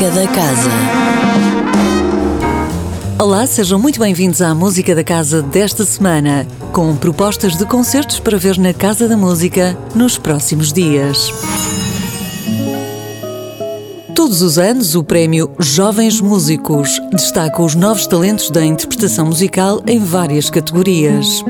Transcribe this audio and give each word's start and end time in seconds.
Música 0.00 0.18
da 0.18 0.26
Casa. 0.28 0.70
Olá, 3.18 3.46
sejam 3.46 3.78
muito 3.78 4.00
bem-vindos 4.00 4.40
à 4.40 4.54
Música 4.54 4.94
da 4.94 5.04
Casa 5.04 5.42
desta 5.42 5.84
semana, 5.84 6.46
com 6.72 6.96
propostas 6.96 7.58
de 7.58 7.66
concertos 7.66 8.18
para 8.18 8.38
ver 8.38 8.56
na 8.56 8.72
Casa 8.72 9.06
da 9.06 9.14
Música 9.14 9.76
nos 9.94 10.16
próximos 10.16 10.72
dias. 10.72 11.30
Todos 14.14 14.40
os 14.40 14.56
anos, 14.56 14.94
o 14.94 15.04
prémio 15.04 15.50
Jovens 15.58 16.18
Músicos 16.18 16.98
destaca 17.12 17.60
os 17.60 17.74
novos 17.74 18.06
talentos 18.06 18.50
da 18.50 18.64
interpretação 18.64 19.26
musical 19.26 19.82
em 19.86 19.98
várias 19.98 20.48
categorias. 20.48 21.44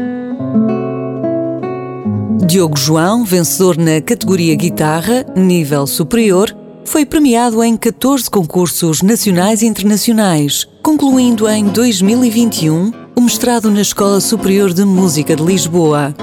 Diogo 2.49 2.77
João, 2.77 3.25
vencedor 3.25 3.77
na 3.77 4.01
categoria 4.01 4.57
Guitarra, 4.57 5.25
nível 5.37 5.87
superior, 5.87 6.53
foi 6.85 7.05
premiado 7.05 7.63
em 7.63 7.77
14 7.77 8.31
concursos 8.31 9.03
nacionais 9.03 9.63
e 9.63 9.67
internacionais, 9.67 10.67
concluindo 10.83 11.49
em 11.49 11.65
2021 11.65 12.93
o 13.17 13.21
mestrado 13.21 13.71
na 13.71 13.81
Escola 13.81 14.21
Superior 14.21 14.73
de 14.73 14.85
Música 14.85 15.37
de 15.37 15.43
Lisboa. 15.43 16.15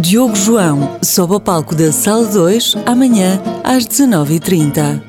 Diogo 0.00 0.34
João 0.34 0.98
sobe 1.02 1.34
ao 1.34 1.40
palco 1.40 1.74
da 1.74 1.92
Sala 1.92 2.26
2 2.26 2.76
amanhã 2.86 3.40
às 3.62 3.86
19h30. 3.86 5.02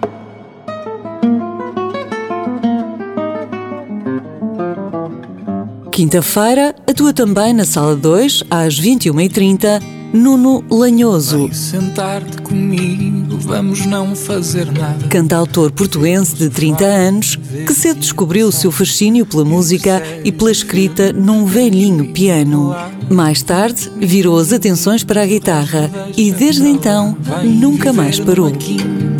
Quinta-feira, 5.91 6.75
atua 6.87 7.13
também 7.13 7.53
na 7.53 7.65
Sala 7.65 7.95
2 7.95 8.43
às 8.49 8.79
21h30 8.79 10.02
Nuno 10.13 10.63
Lanhoso. 10.69 11.49
Sentar-te 11.51 12.39
comigo, 12.43 13.35
vamos 13.39 13.83
não 13.87 14.15
fazer 14.15 14.71
nada. 14.71 15.07
Cantautor 15.07 15.71
portuense 15.71 16.35
de 16.35 16.51
30 16.51 16.85
anos, 16.85 17.39
que 17.65 17.73
cedo 17.73 17.99
descobriu 17.99 18.47
o 18.47 18.51
seu 18.51 18.71
fascínio 18.71 19.25
pela 19.25 19.43
música 19.43 20.03
e 20.23 20.31
pela 20.31 20.51
escrita 20.51 21.11
num 21.11 21.45
velhinho 21.45 22.13
piano. 22.13 22.75
Mais 23.09 23.41
tarde, 23.41 23.91
virou 23.97 24.37
as 24.37 24.53
atenções 24.53 25.03
para 25.03 25.23
a 25.23 25.25
guitarra 25.25 25.89
e 26.15 26.31
desde 26.31 26.67
então 26.67 27.17
nunca 27.43 27.91
mais 27.91 28.19
parou. 28.19 28.51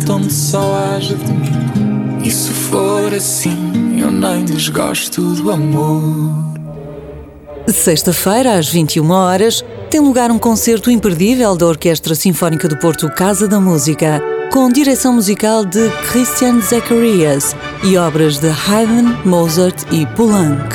Onde 0.08 0.32
só 0.32 0.94
haja 0.94 1.16
de 1.16 1.32
mim. 1.32 2.22
E 2.22 2.30
se 2.30 2.50
for 2.50 3.12
assim, 3.12 3.98
eu 3.98 4.12
nem 4.12 4.44
desgosto 4.44 5.20
do 5.34 5.50
amor. 5.50 6.54
Sexta-feira, 7.66 8.58
às 8.58 8.68
21 8.68 9.10
horas, 9.10 9.64
tem 9.90 9.98
lugar 9.98 10.30
um 10.30 10.38
concerto 10.38 10.90
imperdível 10.90 11.56
da 11.56 11.66
Orquestra 11.66 12.14
Sinfónica 12.14 12.68
do 12.68 12.76
Porto 12.76 13.08
Casa 13.08 13.48
da 13.48 13.58
Música, 13.58 14.22
com 14.52 14.68
direção 14.68 15.14
musical 15.14 15.64
de 15.64 15.88
Christian 16.10 16.60
Zacharias 16.60 17.56
e 17.82 17.96
obras 17.96 18.38
de 18.38 18.48
Haydn, 18.48 19.16
Mozart 19.24 19.82
e 19.90 20.04
Poulenc. 20.14 20.74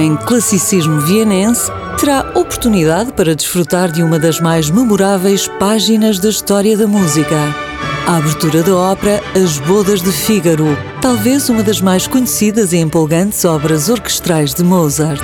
Em 0.00 0.16
classicismo 0.16 1.00
vienense, 1.02 1.70
terá 2.00 2.20
oportunidade 2.34 3.12
para 3.12 3.36
desfrutar 3.36 3.92
de 3.92 4.02
uma 4.02 4.18
das 4.18 4.40
mais 4.40 4.70
memoráveis 4.70 5.46
páginas 5.58 6.18
da 6.18 6.30
história 6.30 6.78
da 6.78 6.86
música. 6.86 7.67
A 8.08 8.16
abertura 8.16 8.62
da 8.62 8.74
ópera 8.74 9.22
As 9.36 9.58
Bodas 9.58 10.00
de 10.00 10.10
Fígaro, 10.10 10.64
talvez 10.98 11.50
uma 11.50 11.62
das 11.62 11.78
mais 11.78 12.06
conhecidas 12.06 12.72
e 12.72 12.78
empolgantes 12.78 13.44
obras 13.44 13.90
orquestrais 13.90 14.54
de 14.54 14.64
Mozart. 14.64 15.22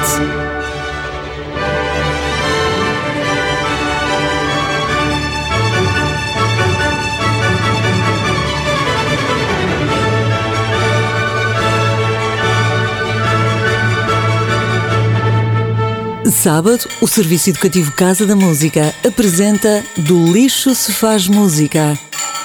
Sábado, 16.30 16.86
o 17.00 17.08
Serviço 17.08 17.48
Educativo 17.48 17.92
Casa 17.92 18.26
da 18.26 18.36
Música 18.36 18.94
apresenta 19.02 19.82
Do 19.96 20.30
Lixo 20.30 20.74
se 20.74 20.92
Faz 20.92 21.26
Música, 21.26 21.98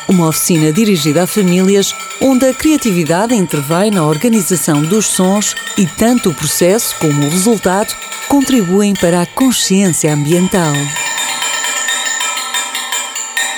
uma 0.10 0.28
oficina 0.28 0.74
dirigida 0.74 1.24
a 1.24 1.28
famílias 1.28 1.94
onde 2.20 2.46
a 2.48 2.54
criatividade 2.54 3.36
intervém 3.36 3.92
na 3.92 4.06
organização 4.06 4.82
dos 4.82 5.06
sons 5.06 5.56
e 5.78 5.86
tanto 5.86 6.32
o 6.32 6.34
processo 6.34 6.96
como 7.00 7.26
o 7.26 7.30
resultado 7.30 7.96
contribuem 8.28 8.94
para 8.96 9.22
a 9.22 9.26
consciência 9.26 10.14
ambiental. 10.14 10.74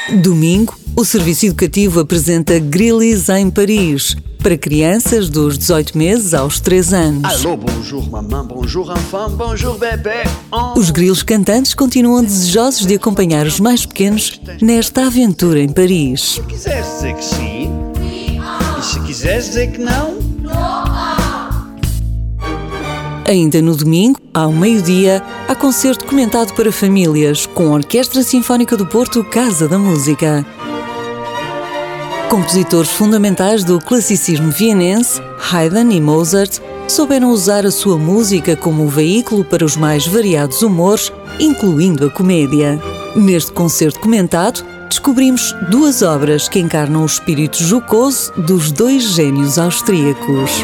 Domingo, 0.10 0.76
o 0.96 1.06
Serviço 1.06 1.46
Educativo 1.46 2.00
apresenta 2.00 2.58
Grillis 2.60 3.30
em 3.30 3.50
Paris, 3.50 4.16
para 4.42 4.58
crianças 4.58 5.30
dos 5.30 5.58
18 5.58 5.98
meses 5.98 6.34
aos 6.34 6.60
3 6.60 6.94
anos. 6.94 7.46
Alô, 7.46 7.56
bonjour 7.56 8.10
maman, 8.10 8.46
bonjour 8.46 8.92
enfant, 8.92 9.30
bonjour 9.30 9.78
bébé. 9.78 10.24
Oh. 10.52 10.78
Os 10.78 10.90
grilos 10.90 11.22
cantantes 11.22 11.74
continuam 11.76 12.24
desejosos 12.24 12.86
de 12.86 12.96
acompanhar 12.96 13.46
os 13.46 13.60
mais 13.60 13.86
pequenos 13.86 14.42
nesta 14.62 15.06
aventura 15.06 15.60
em 15.60 15.70
Paris. 15.70 16.22
Se 16.22 16.42
quiseres 16.42 16.86
dizer 16.86 17.16
que 17.16 17.26
sim, 17.26 17.72
e 18.80 18.84
se 18.84 19.00
quiseres 19.02 19.46
dizer 19.46 19.72
que 19.72 19.80
não, 19.80 20.20
Ainda 23.32 23.62
no 23.62 23.76
domingo, 23.76 24.20
ao 24.34 24.52
meio-dia, 24.52 25.24
há 25.52 25.56
concerto 25.56 26.06
comentado 26.06 26.54
para 26.54 26.72
famílias 26.72 27.46
com 27.46 27.68
a 27.68 27.72
Orquestra 27.72 28.24
Sinfónica 28.24 28.78
do 28.78 28.88
Porto 28.88 29.22
Casa 29.22 29.68
da 29.68 29.78
Música. 29.78 30.46
Compositores 32.30 32.90
fundamentais 32.90 33.66
do 33.66 33.78
classicismo 33.78 34.50
vienense, 34.50 35.22
Haydn 35.52 35.92
e 35.92 36.00
Mozart, 36.00 36.62
souberam 36.88 37.32
usar 37.32 37.66
a 37.66 37.72
sua 37.72 37.98
música 37.98 38.56
como 38.56 38.88
veículo 38.88 39.44
para 39.44 39.66
os 39.66 39.76
mais 39.76 40.08
variados 40.08 40.62
humores, 40.62 41.12
incluindo 41.38 42.06
a 42.06 42.10
comédia. 42.10 42.82
Neste 43.14 43.52
concerto 43.52 44.00
comentado, 44.00 44.64
descobrimos 44.88 45.54
duas 45.70 46.02
obras 46.02 46.48
que 46.48 46.60
encarnam 46.60 47.04
o 47.04 47.06
espírito 47.06 47.62
jocoso 47.62 48.32
dos 48.38 48.72
dois 48.72 49.04
gênios 49.04 49.60
austríacos. 49.60 50.64